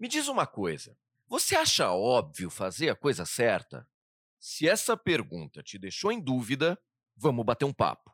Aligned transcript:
Me 0.00 0.08
diz 0.08 0.28
uma 0.28 0.46
coisa: 0.46 0.96
você 1.28 1.54
acha 1.54 1.92
óbvio 1.92 2.48
fazer 2.48 2.88
a 2.88 2.96
coisa 2.96 3.26
certa? 3.26 3.86
Se 4.38 4.66
essa 4.66 4.96
pergunta 4.96 5.62
te 5.62 5.78
deixou 5.78 6.10
em 6.10 6.18
dúvida, 6.18 6.80
vamos 7.14 7.44
bater 7.44 7.66
um 7.66 7.72
papo. 7.72 8.10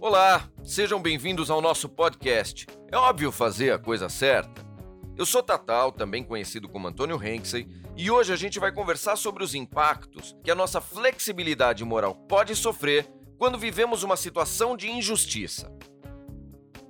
Olá, 0.00 0.50
sejam 0.64 1.02
bem-vindos 1.02 1.50
ao 1.50 1.60
nosso 1.60 1.90
podcast. 1.90 2.66
É 2.90 2.96
óbvio 2.96 3.30
fazer 3.30 3.72
a 3.72 3.78
coisa 3.78 4.08
certa? 4.08 4.65
Eu 5.16 5.24
sou 5.24 5.42
Tatal, 5.42 5.90
também 5.90 6.22
conhecido 6.22 6.68
como 6.68 6.88
Antônio 6.88 7.22
Henksey, 7.22 7.66
e 7.96 8.10
hoje 8.10 8.34
a 8.34 8.36
gente 8.36 8.60
vai 8.60 8.70
conversar 8.70 9.16
sobre 9.16 9.42
os 9.42 9.54
impactos 9.54 10.36
que 10.44 10.50
a 10.50 10.54
nossa 10.54 10.78
flexibilidade 10.78 11.82
moral 11.86 12.14
pode 12.14 12.54
sofrer 12.54 13.08
quando 13.38 13.58
vivemos 13.58 14.02
uma 14.02 14.16
situação 14.16 14.76
de 14.76 14.90
injustiça. 14.90 15.72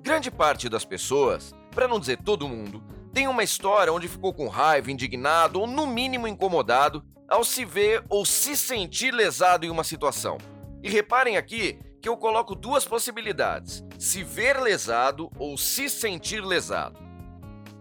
Grande 0.00 0.28
parte 0.28 0.68
das 0.68 0.84
pessoas, 0.84 1.54
para 1.70 1.86
não 1.86 2.00
dizer 2.00 2.20
todo 2.20 2.48
mundo, 2.48 2.82
tem 3.12 3.28
uma 3.28 3.44
história 3.44 3.92
onde 3.92 4.08
ficou 4.08 4.34
com 4.34 4.48
raiva, 4.48 4.90
indignado 4.90 5.60
ou 5.60 5.66
no 5.68 5.86
mínimo 5.86 6.26
incomodado 6.26 7.04
ao 7.28 7.44
se 7.44 7.64
ver 7.64 8.04
ou 8.08 8.26
se 8.26 8.56
sentir 8.56 9.14
lesado 9.14 9.64
em 9.64 9.70
uma 9.70 9.84
situação. 9.84 10.36
E 10.82 10.90
reparem 10.90 11.36
aqui 11.36 11.78
que 12.02 12.08
eu 12.08 12.16
coloco 12.16 12.56
duas 12.56 12.84
possibilidades: 12.84 13.84
se 13.98 14.24
ver 14.24 14.60
lesado 14.60 15.30
ou 15.38 15.56
se 15.56 15.88
sentir 15.88 16.40
lesado. 16.44 17.05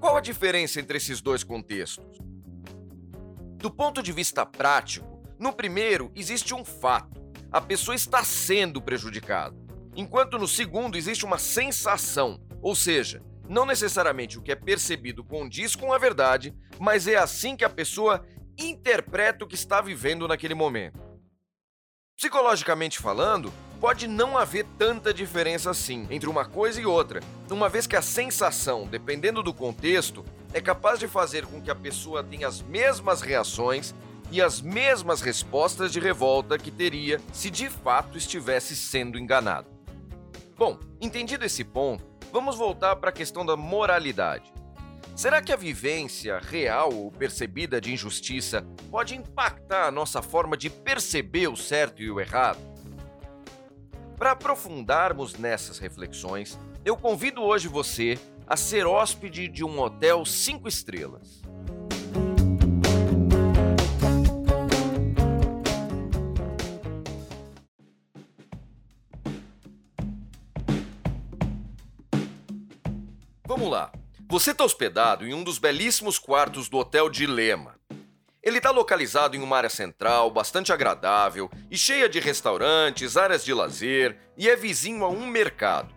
Qual 0.06 0.18
a 0.18 0.22
diferença 0.22 0.80
entre 0.80 0.98
esses 0.98 1.20
dois 1.20 1.44
contextos? 1.44 2.20
Do 3.58 3.72
ponto 3.72 4.04
de 4.04 4.12
vista 4.12 4.46
prático, 4.46 5.20
no 5.40 5.52
primeiro 5.52 6.12
existe 6.16 6.54
um 6.54 6.64
fato: 6.64 7.20
a 7.52 7.60
pessoa 7.60 7.96
está 7.96 8.24
sendo 8.24 8.80
prejudicada, 8.80 9.58
enquanto 9.96 10.38
no 10.38 10.48
segundo 10.48 10.96
existe 10.96 11.26
uma 11.26 11.40
sensação, 11.40 12.40
ou 12.62 12.76
seja, 12.76 13.24
não 13.50 13.66
necessariamente 13.66 14.38
o 14.38 14.44
que 14.44 14.52
é 14.52 14.56
percebido 14.56 15.24
condiz 15.24 15.76
com 15.76 15.92
a 15.92 15.98
verdade, 15.98 16.56
mas 16.80 17.08
é 17.08 17.16
assim 17.16 17.56
que 17.56 17.66
a 17.66 17.70
pessoa 17.70 18.24
interpreta 18.60 19.44
o 19.44 19.48
que 19.48 19.56
está 19.56 19.82
vivendo 19.82 20.28
naquele 20.28 20.54
momento. 20.54 21.00
Psicologicamente 22.16 23.00
falando, 23.00 23.52
pode 23.86 24.08
não 24.08 24.36
haver 24.36 24.66
tanta 24.80 25.14
diferença 25.14 25.70
assim 25.70 26.08
entre 26.10 26.28
uma 26.28 26.44
coisa 26.44 26.82
e 26.82 26.88
outra, 26.88 27.20
uma 27.52 27.70
vez 27.70 27.86
que 27.86 27.96
a 27.96 28.02
sensação, 28.02 28.88
dependendo 28.88 29.44
do 29.44 29.54
contexto, 29.54 30.26
é 30.52 30.60
capaz 30.60 30.98
de 30.98 31.08
fazer 31.08 31.46
com 31.46 31.62
que 31.62 31.70
a 31.70 31.76
pessoa 31.76 32.24
tenha 32.24 32.48
as 32.48 32.64
mesmas 32.64 33.22
reações 33.22 33.94
e 34.32 34.42
as 34.42 34.60
mesmas 34.60 35.22
respostas 35.22 35.94
de 35.94 36.00
revolta 36.00 36.58
que 36.58 36.72
teria 36.72 37.22
se 37.32 37.52
de 37.52 37.70
fato 37.70 38.18
estivesse 38.18 38.76
sendo 38.76 39.20
enganado. 39.20 39.68
Bom, 40.58 40.80
entendido 41.00 41.46
esse 41.46 41.64
ponto, 41.64 42.04
vamos 42.34 42.58
voltar 42.58 42.96
para 42.96 43.12
a 43.12 43.14
questão 43.14 43.46
da 43.46 43.56
moralidade. 43.56 44.52
Será 45.16 45.44
que 45.44 45.54
a 45.54 45.56
vivência 45.56 46.40
real 46.40 46.92
ou 46.92 47.12
percebida 47.12 47.80
de 47.80 47.94
injustiça 47.94 48.66
pode 48.90 49.16
impactar 49.16 49.86
a 49.86 49.92
nossa 49.92 50.24
forma 50.24 50.58
de 50.58 50.72
perceber 50.72 51.50
o 51.50 51.56
certo 51.56 52.02
e 52.02 52.10
o 52.10 52.20
errado? 52.20 52.75
Para 54.18 54.32
aprofundarmos 54.32 55.36
nessas 55.36 55.78
reflexões, 55.78 56.58
eu 56.86 56.96
convido 56.96 57.42
hoje 57.42 57.68
você 57.68 58.18
a 58.48 58.56
ser 58.56 58.86
hóspede 58.86 59.50
de 59.50 59.64
um 59.64 59.78
hotel 59.80 60.24
5 60.24 60.70
estrelas. 60.70 61.42
Vamos 73.46 73.70
lá. 73.70 73.92
Você 74.30 74.52
está 74.52 74.64
hospedado 74.64 75.26
em 75.26 75.34
um 75.34 75.44
dos 75.44 75.60
belíssimos 75.60 76.18
quartos 76.18 76.70
do 76.70 76.78
Hotel 76.78 77.10
Dilema, 77.10 77.75
ele 78.46 78.60
está 78.60 78.70
localizado 78.70 79.36
em 79.36 79.42
uma 79.42 79.58
área 79.58 79.72
central, 79.72 80.30
bastante 80.30 80.72
agradável 80.72 81.50
e 81.72 81.76
cheia 81.76 82.08
de 82.08 82.20
restaurantes, 82.20 83.18
áreas 83.18 83.44
de 83.44 83.52
lazer 83.52 84.16
e 84.38 84.48
é 84.48 84.56
vizinho 84.56 85.04
a 85.04 85.10
um 85.10 85.26
mercado. 85.26 85.92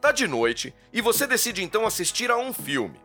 Tá 0.00 0.12
de 0.12 0.28
noite 0.28 0.72
e 0.92 1.00
você 1.00 1.26
decide 1.26 1.64
então 1.64 1.84
assistir 1.84 2.30
a 2.30 2.36
um 2.36 2.52
filme. 2.52 3.00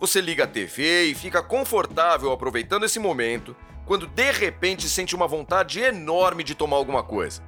Você 0.00 0.18
liga 0.18 0.44
a 0.44 0.46
TV 0.46 1.04
e 1.10 1.14
fica 1.14 1.42
confortável 1.42 2.32
aproveitando 2.32 2.86
esse 2.86 2.98
momento, 2.98 3.54
quando 3.84 4.06
de 4.06 4.30
repente 4.32 4.88
sente 4.88 5.14
uma 5.14 5.28
vontade 5.28 5.78
enorme 5.78 6.42
de 6.42 6.54
tomar 6.54 6.78
alguma 6.78 7.02
coisa. 7.02 7.42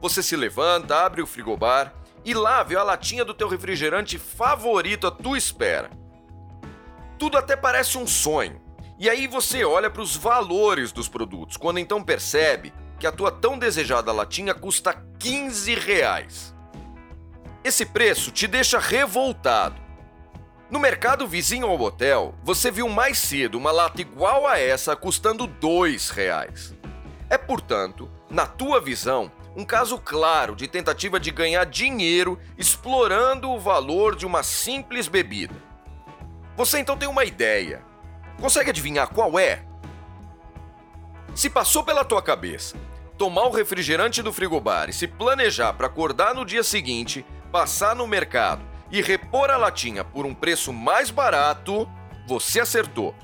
Você 0.00 0.22
se 0.22 0.36
levanta, 0.36 1.04
abre 1.04 1.20
o 1.20 1.26
frigobar 1.26 1.92
e 2.24 2.32
lá 2.32 2.62
vê 2.62 2.76
a 2.76 2.84
latinha 2.84 3.24
do 3.24 3.34
teu 3.34 3.48
refrigerante 3.48 4.18
favorito 4.18 5.08
à 5.08 5.10
tua 5.10 5.36
espera. 5.36 5.90
Tudo 7.18 7.36
até 7.36 7.56
parece 7.56 7.98
um 7.98 8.06
sonho, 8.06 8.62
e 8.98 9.10
aí 9.10 9.26
você 9.26 9.64
olha 9.64 9.90
para 9.90 10.02
os 10.02 10.16
valores 10.16 10.92
dos 10.92 11.08
produtos, 11.08 11.56
quando 11.56 11.78
então 11.78 12.02
percebe 12.02 12.72
que 12.98 13.06
a 13.06 13.12
tua 13.12 13.32
tão 13.32 13.58
desejada 13.58 14.12
latinha 14.12 14.54
custa 14.54 14.94
15 15.18 15.74
reais. 15.74 16.54
Esse 17.64 17.84
preço 17.84 18.30
te 18.30 18.46
deixa 18.46 18.78
revoltado. 18.78 19.82
No 20.70 20.78
mercado 20.78 21.26
vizinho 21.26 21.66
ao 21.66 21.80
hotel, 21.80 22.34
você 22.42 22.70
viu 22.70 22.88
mais 22.88 23.18
cedo 23.18 23.58
uma 23.58 23.72
lata 23.72 24.00
igual 24.00 24.46
a 24.46 24.58
essa 24.58 24.94
custando 24.94 25.46
2 25.46 26.10
reais. 26.10 26.74
É, 27.28 27.36
portanto, 27.36 28.08
na 28.30 28.46
tua 28.46 28.80
visão, 28.80 29.30
um 29.56 29.64
caso 29.64 29.98
claro 29.98 30.54
de 30.54 30.68
tentativa 30.68 31.18
de 31.18 31.30
ganhar 31.30 31.64
dinheiro 31.64 32.38
explorando 32.56 33.50
o 33.50 33.58
valor 33.58 34.14
de 34.14 34.24
uma 34.24 34.42
simples 34.42 35.08
bebida. 35.08 35.54
Você 36.56 36.78
então 36.78 36.96
tem 36.96 37.08
uma 37.08 37.24
ideia 37.24 37.82
Consegue 38.40 38.70
adivinhar 38.70 39.08
qual 39.08 39.38
é? 39.38 39.62
Se 41.34 41.50
passou 41.50 41.82
pela 41.82 42.04
tua 42.04 42.22
cabeça 42.22 42.76
tomar 43.16 43.44
o 43.44 43.50
refrigerante 43.50 44.22
do 44.22 44.32
frigobar 44.32 44.88
e 44.88 44.92
se 44.92 45.06
planejar 45.06 45.72
para 45.74 45.86
acordar 45.86 46.34
no 46.34 46.44
dia 46.44 46.64
seguinte, 46.64 47.24
passar 47.52 47.94
no 47.94 48.06
mercado 48.06 48.62
e 48.90 49.00
repor 49.00 49.50
a 49.50 49.56
latinha 49.56 50.04
por 50.04 50.26
um 50.26 50.34
preço 50.34 50.72
mais 50.72 51.10
barato, 51.10 51.88
você 52.26 52.60
acertou. 52.60 53.14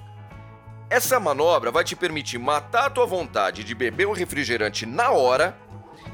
Essa 0.89 1.21
manobra 1.21 1.71
vai 1.71 1.85
te 1.85 1.95
permitir 1.95 2.39
matar 2.39 2.87
a 2.87 2.91
tua 2.91 3.07
vontade 3.07 3.63
de 3.63 3.75
beber 3.75 4.07
o 4.07 4.13
refrigerante 4.13 4.85
na 4.85 5.11
hora 5.11 5.57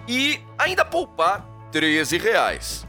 e 0.06 0.42
ainda 0.58 0.84
poupar 0.84 1.46
13 1.72 2.18
reais. 2.18 2.86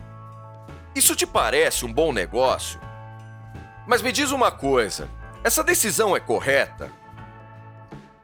Isso 0.93 1.15
te 1.15 1.25
parece 1.25 1.85
um 1.85 1.93
bom 1.93 2.11
negócio? 2.11 2.79
Mas 3.85 4.01
me 4.01 4.11
diz 4.11 4.31
uma 4.31 4.51
coisa: 4.51 5.09
essa 5.47 5.63
decisão 5.63 6.13
é 6.13 6.19
correta? 6.19 6.91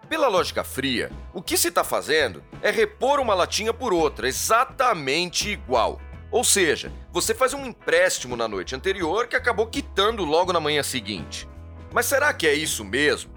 Pela 0.10 0.28
lógica 0.28 0.62
fria, 0.62 1.10
o 1.34 1.42
que 1.42 1.56
se 1.56 1.70
está 1.70 1.82
fazendo 1.82 2.44
é 2.62 2.70
repor 2.70 3.18
uma 3.18 3.34
latinha 3.34 3.74
por 3.74 3.94
outra, 3.94 4.28
exatamente 4.28 5.50
igual. 5.50 6.02
Ou 6.30 6.44
seja, 6.44 6.92
você 7.14 7.34
faz 7.34 7.54
um 7.54 7.66
empréstimo 7.66 8.36
na 8.36 8.46
noite 8.46 8.76
anterior 8.76 9.28
que 9.28 9.38
acabou 9.38 9.68
quitando 9.68 10.26
logo 10.26 10.52
na 10.52 10.60
manhã 10.60 10.84
seguinte. 10.84 11.48
Mas 11.94 12.08
será 12.08 12.34
que 12.34 12.46
é 12.46 12.54
isso 12.54 12.84
mesmo? 12.84 13.32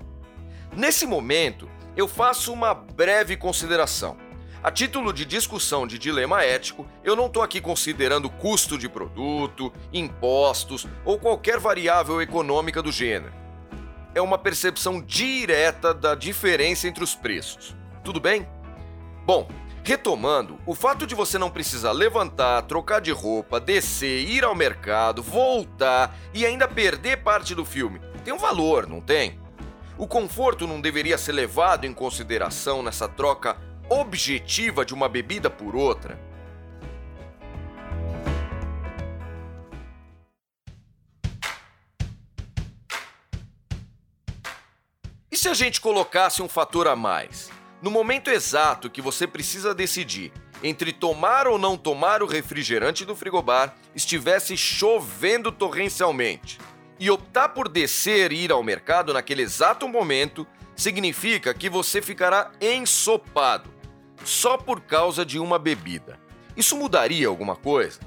Nesse 0.76 1.06
momento, 1.06 1.70
eu 1.96 2.08
faço 2.08 2.52
uma 2.52 2.74
breve 2.74 3.36
consideração. 3.36 4.16
A 4.64 4.70
título 4.72 5.12
de 5.12 5.24
discussão 5.24 5.86
de 5.86 5.96
dilema 5.96 6.42
ético, 6.42 6.84
eu 7.04 7.14
não 7.14 7.26
estou 7.26 7.40
aqui 7.40 7.60
considerando 7.60 8.28
custo 8.28 8.76
de 8.76 8.88
produto, 8.88 9.72
impostos 9.92 10.88
ou 11.04 11.20
qualquer 11.20 11.60
variável 11.60 12.20
econômica 12.20 12.82
do 12.82 12.90
gênero 12.90 13.45
é 14.16 14.20
uma 14.20 14.36
percepção 14.36 15.00
direta 15.00 15.94
da 15.94 16.14
diferença 16.14 16.88
entre 16.88 17.04
os 17.04 17.14
preços. 17.14 17.76
Tudo 18.02 18.18
bem? 18.18 18.48
Bom, 19.24 19.48
retomando, 19.84 20.58
o 20.66 20.74
fato 20.74 21.06
de 21.06 21.14
você 21.14 21.38
não 21.38 21.50
precisar 21.50 21.92
levantar, 21.92 22.62
trocar 22.62 23.00
de 23.00 23.12
roupa, 23.12 23.60
descer, 23.60 24.28
ir 24.28 24.42
ao 24.42 24.54
mercado, 24.54 25.22
voltar 25.22 26.16
e 26.34 26.44
ainda 26.44 26.66
perder 26.66 27.22
parte 27.22 27.54
do 27.54 27.64
filme 27.64 28.00
tem 28.26 28.34
um 28.34 28.38
valor, 28.38 28.88
não 28.88 29.00
tem? 29.00 29.38
O 29.96 30.04
conforto 30.04 30.66
não 30.66 30.80
deveria 30.80 31.16
ser 31.16 31.30
levado 31.30 31.84
em 31.86 31.94
consideração 31.94 32.82
nessa 32.82 33.06
troca 33.08 33.56
objetiva 33.88 34.84
de 34.84 34.92
uma 34.92 35.08
bebida 35.08 35.48
por 35.48 35.76
outra? 35.76 36.18
E 45.36 45.38
se 45.38 45.50
a 45.50 45.52
gente 45.52 45.82
colocasse 45.82 46.40
um 46.40 46.48
fator 46.48 46.88
a 46.88 46.96
mais? 46.96 47.50
No 47.82 47.90
momento 47.90 48.30
exato 48.30 48.88
que 48.88 49.02
você 49.02 49.26
precisa 49.26 49.74
decidir 49.74 50.32
entre 50.62 50.94
tomar 50.94 51.46
ou 51.46 51.58
não 51.58 51.76
tomar 51.76 52.22
o 52.22 52.26
refrigerante 52.26 53.04
do 53.04 53.14
frigobar, 53.14 53.76
estivesse 53.94 54.56
chovendo 54.56 55.52
torrencialmente. 55.52 56.58
E 56.98 57.10
optar 57.10 57.50
por 57.50 57.68
descer 57.68 58.32
e 58.32 58.44
ir 58.44 58.50
ao 58.50 58.62
mercado 58.62 59.12
naquele 59.12 59.42
exato 59.42 59.86
momento 59.86 60.46
significa 60.74 61.52
que 61.52 61.68
você 61.68 62.00
ficará 62.00 62.52
ensopado 62.58 63.68
só 64.24 64.56
por 64.56 64.80
causa 64.80 65.22
de 65.22 65.38
uma 65.38 65.58
bebida. 65.58 66.18
Isso 66.56 66.74
mudaria 66.78 67.28
alguma 67.28 67.56
coisa? 67.56 68.00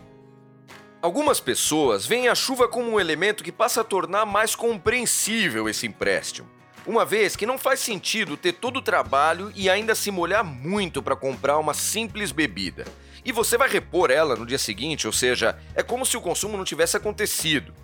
Algumas 0.99 1.39
pessoas 1.39 2.07
veem 2.07 2.27
a 2.27 2.33
chuva 2.33 2.67
como 2.67 2.89
um 2.89 2.99
elemento 2.99 3.43
que 3.43 3.51
passa 3.51 3.81
a 3.81 3.83
tornar 3.83 4.25
mais 4.25 4.55
compreensível 4.55 5.69
esse 5.69 5.85
empréstimo, 5.85 6.49
uma 6.89 7.05
vez 7.05 7.35
que 7.35 7.45
não 7.45 7.55
faz 7.55 7.81
sentido 7.81 8.35
ter 8.35 8.53
todo 8.53 8.77
o 8.77 8.81
trabalho 8.81 9.53
e 9.55 9.69
ainda 9.69 9.93
se 9.93 10.09
molhar 10.09 10.43
muito 10.43 11.03
para 11.03 11.15
comprar 11.15 11.59
uma 11.59 11.71
simples 11.71 12.31
bebida. 12.31 12.83
E 13.23 13.31
você 13.31 13.59
vai 13.59 13.69
repor 13.69 14.09
ela 14.09 14.35
no 14.35 14.43
dia 14.43 14.57
seguinte, 14.57 15.05
ou 15.05 15.13
seja, 15.13 15.55
é 15.75 15.83
como 15.83 16.03
se 16.03 16.17
o 16.17 16.21
consumo 16.21 16.57
não 16.57 16.63
tivesse 16.63 16.97
acontecido. 16.97 17.75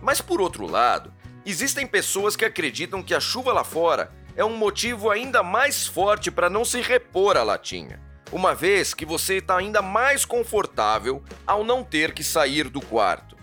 Mas 0.00 0.22
por 0.22 0.40
outro 0.40 0.66
lado, 0.66 1.12
existem 1.44 1.86
pessoas 1.86 2.36
que 2.36 2.44
acreditam 2.46 3.02
que 3.02 3.12
a 3.12 3.20
chuva 3.20 3.52
lá 3.52 3.64
fora 3.64 4.10
é 4.34 4.42
um 4.42 4.56
motivo 4.56 5.10
ainda 5.10 5.42
mais 5.42 5.86
forte 5.86 6.30
para 6.30 6.48
não 6.48 6.64
se 6.64 6.80
repor 6.80 7.36
a 7.36 7.42
latinha, 7.42 8.00
uma 8.32 8.54
vez 8.54 8.94
que 8.94 9.04
você 9.04 9.34
está 9.34 9.58
ainda 9.58 9.82
mais 9.82 10.24
confortável 10.24 11.22
ao 11.46 11.62
não 11.64 11.84
ter 11.84 12.14
que 12.14 12.24
sair 12.24 12.70
do 12.70 12.80
quarto. 12.80 13.36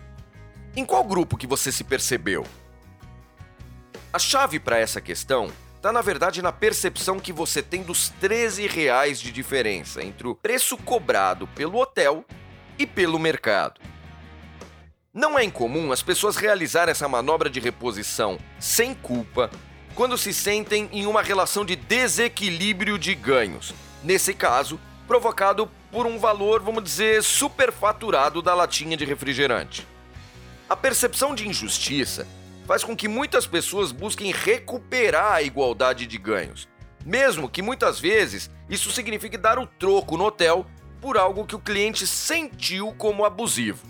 Em 0.74 0.84
qual 0.84 1.04
grupo 1.04 1.36
que 1.36 1.46
você 1.46 1.70
se 1.70 1.84
percebeu? 1.84 2.44
A 4.12 4.18
chave 4.18 4.60
para 4.60 4.78
essa 4.78 5.00
questão 5.00 5.50
está 5.74 5.90
na 5.90 6.02
verdade 6.02 6.42
na 6.42 6.52
percepção 6.52 7.18
que 7.18 7.32
você 7.32 7.62
tem 7.62 7.82
dos 7.82 8.10
13 8.20 8.66
reais 8.66 9.18
de 9.18 9.32
diferença 9.32 10.04
entre 10.04 10.28
o 10.28 10.34
preço 10.34 10.76
cobrado 10.76 11.46
pelo 11.48 11.78
hotel 11.78 12.22
e 12.78 12.86
pelo 12.86 13.18
mercado. 13.18 13.80
Não 15.14 15.38
é 15.38 15.44
incomum 15.44 15.90
as 15.92 16.02
pessoas 16.02 16.36
realizarem 16.36 16.92
essa 16.92 17.08
manobra 17.08 17.48
de 17.48 17.58
reposição 17.58 18.38
sem 18.60 18.94
culpa 18.94 19.50
quando 19.94 20.18
se 20.18 20.34
sentem 20.34 20.90
em 20.92 21.06
uma 21.06 21.22
relação 21.22 21.64
de 21.64 21.74
desequilíbrio 21.74 22.98
de 22.98 23.14
ganhos, 23.14 23.72
nesse 24.04 24.34
caso, 24.34 24.78
provocado 25.06 25.70
por 25.90 26.06
um 26.06 26.18
valor, 26.18 26.60
vamos 26.60 26.84
dizer, 26.84 27.22
superfaturado 27.22 28.42
da 28.42 28.54
latinha 28.54 28.94
de 28.94 29.06
refrigerante. 29.06 29.86
A 30.68 30.76
percepção 30.76 31.34
de 31.34 31.48
injustiça 31.48 32.26
faz 32.66 32.84
com 32.84 32.96
que 32.96 33.08
muitas 33.08 33.46
pessoas 33.46 33.92
busquem 33.92 34.32
recuperar 34.32 35.32
a 35.32 35.42
igualdade 35.42 36.06
de 36.06 36.18
ganhos, 36.18 36.68
mesmo 37.04 37.48
que 37.48 37.62
muitas 37.62 37.98
vezes 37.98 38.50
isso 38.68 38.90
signifique 38.90 39.36
dar 39.36 39.58
o 39.58 39.66
troco 39.66 40.16
no 40.16 40.24
hotel 40.24 40.66
por 41.00 41.16
algo 41.16 41.44
que 41.44 41.56
o 41.56 41.60
cliente 41.60 42.06
sentiu 42.06 42.92
como 42.96 43.24
abusivo. 43.24 43.86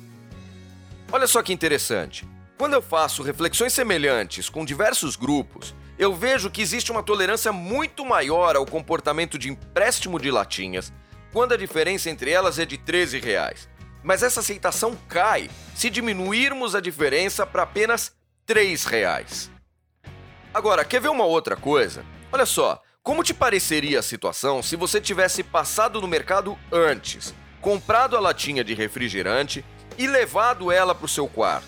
Olha 1.10 1.26
só 1.26 1.42
que 1.42 1.52
interessante. 1.52 2.26
Quando 2.56 2.72
eu 2.74 2.80
faço 2.80 3.22
reflexões 3.22 3.72
semelhantes 3.72 4.48
com 4.48 4.64
diversos 4.64 5.14
grupos, 5.14 5.74
eu 5.98 6.14
vejo 6.14 6.50
que 6.50 6.62
existe 6.62 6.90
uma 6.90 7.02
tolerância 7.02 7.52
muito 7.52 8.04
maior 8.04 8.56
ao 8.56 8.64
comportamento 8.64 9.38
de 9.38 9.50
empréstimo 9.50 10.18
de 10.18 10.30
latinhas 10.30 10.92
quando 11.32 11.52
a 11.52 11.56
diferença 11.56 12.10
entre 12.10 12.30
elas 12.30 12.58
é 12.58 12.64
de 12.64 12.78
13 12.78 13.18
reais. 13.18 13.68
Mas 14.02 14.22
essa 14.22 14.40
aceitação 14.40 14.96
cai 15.08 15.50
se 15.74 15.90
diminuirmos 15.90 16.74
a 16.74 16.80
diferença 16.80 17.46
para 17.46 17.62
apenas 17.62 18.12
3 18.52 18.84
reais. 18.84 19.50
Agora, 20.52 20.84
quer 20.84 21.00
ver 21.00 21.08
uma 21.08 21.24
outra 21.24 21.56
coisa? 21.56 22.04
Olha 22.30 22.44
só, 22.44 22.82
como 23.02 23.24
te 23.24 23.32
pareceria 23.32 23.98
a 23.98 24.02
situação 24.02 24.62
se 24.62 24.76
você 24.76 25.00
tivesse 25.00 25.42
passado 25.42 26.02
no 26.02 26.06
mercado 26.06 26.58
antes, 26.70 27.34
comprado 27.62 28.14
a 28.14 28.20
latinha 28.20 28.62
de 28.62 28.74
refrigerante 28.74 29.64
e 29.96 30.06
levado 30.06 30.70
ela 30.70 30.94
para 30.94 31.06
o 31.06 31.08
seu 31.08 31.26
quarto? 31.26 31.66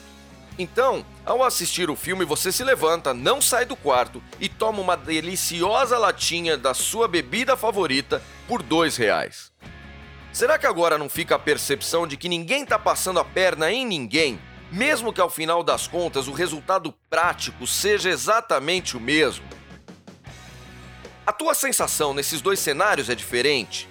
Então, 0.58 1.06
ao 1.24 1.42
assistir 1.42 1.88
o 1.88 1.96
filme, 1.96 2.22
você 2.22 2.52
se 2.52 2.62
levanta, 2.62 3.14
não 3.14 3.40
sai 3.40 3.64
do 3.64 3.76
quarto 3.76 4.22
e 4.38 4.46
toma 4.46 4.82
uma 4.82 4.94
deliciosa 4.94 5.96
latinha 5.96 6.54
da 6.58 6.74
sua 6.74 7.08
bebida 7.08 7.56
favorita 7.56 8.22
por 8.46 8.62
dois 8.62 8.98
reais. 8.98 9.50
Será 10.34 10.58
que 10.58 10.66
agora 10.66 10.98
não 10.98 11.08
fica 11.08 11.36
a 11.36 11.38
percepção 11.38 12.06
de 12.06 12.18
que 12.18 12.28
ninguém 12.28 12.62
está 12.62 12.78
passando 12.78 13.20
a 13.20 13.24
perna 13.24 13.72
em 13.72 13.86
ninguém, 13.86 14.38
mesmo 14.74 15.12
que 15.12 15.20
ao 15.20 15.30
final 15.30 15.62
das 15.62 15.86
contas 15.86 16.26
o 16.26 16.32
resultado 16.32 16.92
prático 17.08 17.64
seja 17.64 18.10
exatamente 18.10 18.96
o 18.96 19.00
mesmo? 19.00 19.44
A 21.24 21.32
tua 21.32 21.54
sensação 21.54 22.12
nesses 22.12 22.42
dois 22.42 22.58
cenários 22.58 23.08
é 23.08 23.14
diferente? 23.14 23.88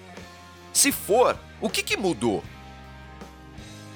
Se 0.74 0.92
for, 0.92 1.40
o 1.62 1.70
que, 1.70 1.82
que 1.82 1.96
mudou? 1.96 2.44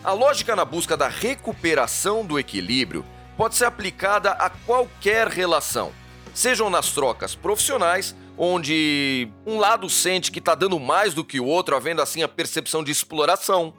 A 0.01 0.13
lógica 0.13 0.55
na 0.55 0.63
busca 0.63 0.95
da 0.95 1.09
recuperação 1.09 2.25
do 2.25 2.39
equilíbrio 2.39 3.05
pode 3.35 3.55
ser 3.55 3.65
aplicada 3.65 4.31
a 4.31 4.49
qualquer 4.49 5.27
relação, 5.27 5.91
sejam 6.33 6.69
nas 6.69 6.91
trocas 6.93 7.35
profissionais, 7.35 8.15
onde 8.37 9.29
um 9.45 9.59
lado 9.59 9.89
sente 9.89 10.31
que 10.31 10.39
está 10.39 10.55
dando 10.55 10.79
mais 10.79 11.13
do 11.13 11.25
que 11.25 11.39
o 11.39 11.45
outro, 11.45 11.75
havendo 11.75 12.01
assim 12.01 12.23
a 12.23 12.27
percepção 12.29 12.81
de 12.81 12.91
exploração. 12.91 13.73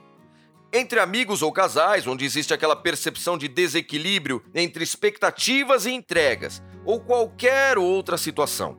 Entre 0.71 1.01
amigos 1.01 1.41
ou 1.41 1.51
casais, 1.51 2.07
onde 2.07 2.27
existe 2.27 2.53
aquela 2.53 2.77
percepção 2.77 3.39
de 3.39 3.49
desequilíbrio 3.49 4.45
entre 4.55 4.85
expectativas 4.85 5.87
e 5.87 5.93
entregas, 5.93 6.63
ou 6.85 7.01
qualquer 7.01 7.79
outra 7.79 8.19
situação. 8.19 8.77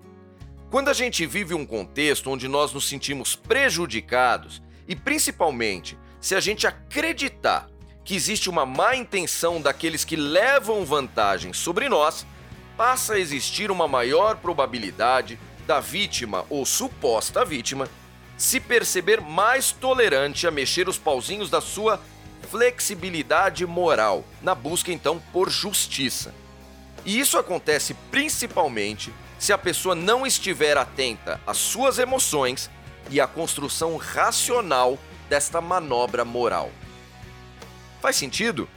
Quando 0.69 0.89
a 0.89 0.93
gente 0.93 1.25
vive 1.25 1.55
um 1.55 1.65
contexto 1.65 2.29
onde 2.29 2.47
nós 2.47 2.71
nos 2.71 2.87
sentimos 2.87 3.35
prejudicados 3.35 4.61
e 4.87 4.95
principalmente 4.95 5.97
se 6.21 6.35
a 6.35 6.39
gente 6.39 6.67
acreditar 6.67 7.67
que 8.05 8.15
existe 8.15 8.51
uma 8.51 8.67
má 8.67 8.95
intenção 8.95 9.59
daqueles 9.59 10.05
que 10.05 10.15
levam 10.15 10.85
vantagem 10.85 11.53
sobre 11.53 11.89
nós, 11.89 12.23
passa 12.77 13.15
a 13.15 13.19
existir 13.19 13.71
uma 13.71 13.87
maior 13.87 14.37
probabilidade 14.37 15.39
da 15.65 15.79
vítima 15.79 16.45
ou 16.51 16.67
suposta 16.67 17.43
vítima 17.43 17.89
se 18.39 18.57
perceber 18.57 19.19
mais 19.19 19.73
tolerante 19.73 20.47
a 20.47 20.51
mexer 20.51 20.87
os 20.87 20.97
pauzinhos 20.97 21.49
da 21.49 21.59
sua 21.59 22.01
flexibilidade 22.49 23.65
moral, 23.65 24.23
na 24.41 24.55
busca 24.55 24.93
então 24.93 25.21
por 25.33 25.49
justiça. 25.49 26.33
E 27.05 27.19
isso 27.19 27.37
acontece 27.37 27.93
principalmente 28.09 29.13
se 29.37 29.51
a 29.51 29.57
pessoa 29.57 29.93
não 29.93 30.25
estiver 30.25 30.77
atenta 30.77 31.39
às 31.45 31.57
suas 31.57 31.99
emoções 31.99 32.69
e 33.09 33.19
à 33.19 33.27
construção 33.27 33.97
racional 33.97 34.97
desta 35.27 35.59
manobra 35.59 36.23
moral. 36.23 36.71
Faz 38.01 38.15
sentido? 38.15 38.69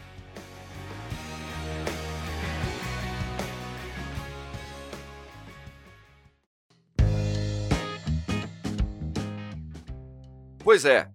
Pois 10.64 10.84
é, 10.84 11.10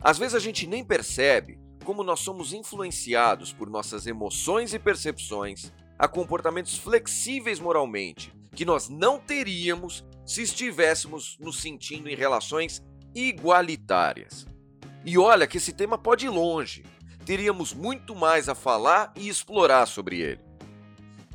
às 0.00 0.18
vezes 0.18 0.34
a 0.34 0.38
gente 0.38 0.66
nem 0.66 0.84
percebe 0.84 1.58
como 1.84 2.04
nós 2.04 2.20
somos 2.20 2.52
influenciados 2.52 3.52
por 3.52 3.68
nossas 3.68 4.06
emoções 4.06 4.72
e 4.72 4.78
percepções 4.78 5.72
a 5.98 6.08
comportamentos 6.08 6.78
flexíveis 6.78 7.60
moralmente 7.60 8.32
que 8.54 8.64
nós 8.64 8.88
não 8.88 9.18
teríamos 9.18 10.04
se 10.24 10.42
estivéssemos 10.42 11.36
nos 11.40 11.60
sentindo 11.60 12.08
em 12.08 12.14
relações 12.14 12.82
igualitárias. 13.14 14.46
E 15.04 15.18
olha 15.18 15.46
que 15.46 15.58
esse 15.58 15.72
tema 15.72 15.98
pode 15.98 16.26
ir 16.26 16.30
longe. 16.30 16.84
Teríamos 17.26 17.74
muito 17.74 18.14
mais 18.14 18.48
a 18.48 18.54
falar 18.54 19.12
e 19.16 19.28
explorar 19.28 19.86
sobre 19.86 20.20
ele. 20.20 20.40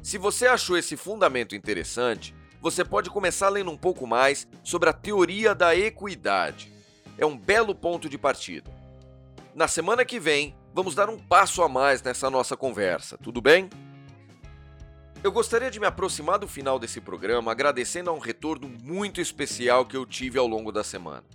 Se 0.02 0.18
você 0.18 0.48
achou 0.48 0.78
esse 0.78 0.96
fundamento 0.96 1.56
interessante, 1.56 2.34
você 2.62 2.86
pode 2.86 3.10
começar 3.10 3.50
lendo 3.50 3.70
um 3.70 3.78
pouco 3.78 4.08
mais 4.08 4.48
sobre 4.64 4.90
a 4.90 4.94
teoria 4.94 5.54
da 5.54 5.76
equidade. 5.76 6.72
É 7.20 7.26
um 7.26 7.38
belo 7.38 7.76
ponto 7.76 8.10
de 8.10 8.18
partida. 8.18 8.72
Na 9.54 9.68
semana 9.68 10.04
que 10.04 10.20
vem, 10.20 10.56
vamos 10.74 10.96
dar 10.96 11.10
um 11.10 11.18
passo 11.20 11.62
a 11.62 11.70
mais 11.70 12.02
nessa 12.02 12.30
nossa 12.30 12.58
conversa, 12.58 13.18
tudo 13.18 13.42
bem? 13.42 13.70
Eu 15.24 15.32
gostaria 15.32 15.70
de 15.70 15.80
me 15.80 15.86
aproximar 15.86 16.40
do 16.40 16.48
final 16.48 16.80
desse 16.80 17.00
programa 17.00 17.52
agradecendo 17.52 18.10
a 18.10 18.14
um 18.14 18.20
retorno 18.20 18.68
muito 18.84 19.20
especial 19.20 19.86
que 19.86 19.98
eu 19.98 20.06
tive 20.06 20.40
ao 20.40 20.48
longo 20.48 20.72
da 20.72 20.84
semana. 20.84 21.26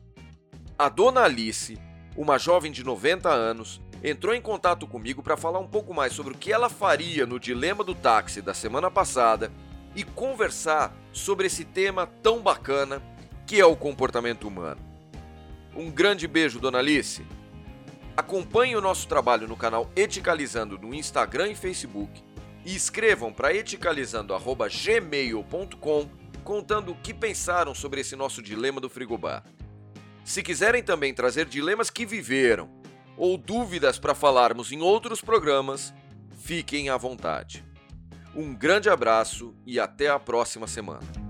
A 0.76 0.88
dona 0.88 1.20
Alice 1.20 1.78
uma 2.16 2.38
jovem 2.38 2.70
de 2.70 2.84
90 2.84 3.28
anos, 3.28 3.80
entrou 4.02 4.34
em 4.34 4.40
contato 4.40 4.86
comigo 4.86 5.22
para 5.22 5.36
falar 5.36 5.58
um 5.58 5.66
pouco 5.66 5.92
mais 5.92 6.12
sobre 6.12 6.32
o 6.32 6.36
que 6.36 6.52
ela 6.52 6.68
faria 6.68 7.26
no 7.26 7.40
dilema 7.40 7.82
do 7.82 7.94
táxi 7.94 8.40
da 8.40 8.54
semana 8.54 8.90
passada 8.90 9.50
e 9.96 10.04
conversar 10.04 10.94
sobre 11.12 11.46
esse 11.46 11.64
tema 11.64 12.06
tão 12.22 12.40
bacana 12.40 13.02
que 13.46 13.60
é 13.60 13.66
o 13.66 13.76
comportamento 13.76 14.46
humano. 14.46 14.80
Um 15.76 15.90
grande 15.90 16.28
beijo, 16.28 16.60
dona 16.60 16.78
Alice. 16.78 17.26
Acompanhe 18.16 18.76
o 18.76 18.80
nosso 18.80 19.08
trabalho 19.08 19.48
no 19.48 19.56
canal 19.56 19.90
Eticalizando 19.96 20.78
no 20.78 20.94
Instagram 20.94 21.50
e 21.50 21.56
Facebook 21.56 22.22
e 22.64 22.72
escrevam 22.74 23.32
para 23.32 23.52
eticalizando@gmail.com 23.52 26.08
contando 26.44 26.92
o 26.92 26.96
que 26.96 27.12
pensaram 27.12 27.74
sobre 27.74 28.02
esse 28.02 28.14
nosso 28.14 28.40
dilema 28.42 28.80
do 28.80 28.88
frigobar. 28.88 29.42
Se 30.24 30.42
quiserem 30.42 30.82
também 30.82 31.12
trazer 31.12 31.46
dilemas 31.46 31.90
que 31.90 32.06
viveram 32.06 32.70
ou 33.16 33.36
dúvidas 33.36 33.98
para 33.98 34.14
falarmos 34.14 34.70
em 34.70 34.80
outros 34.80 35.20
programas, 35.20 35.92
fiquem 36.40 36.88
à 36.88 36.96
vontade. 36.96 37.64
Um 38.34 38.54
grande 38.54 38.88
abraço 38.88 39.54
e 39.66 39.80
até 39.80 40.08
a 40.08 40.18
próxima 40.18 40.66
semana. 40.66 41.23